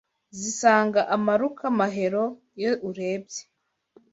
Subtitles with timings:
[0.39, 2.25] Zisanga amaruka Mahero
[2.59, 3.41] iyo urebye